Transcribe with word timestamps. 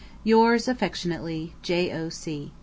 Yours 0.23 0.67
affectionately, 0.67 1.53
J.O.C. 1.61 2.51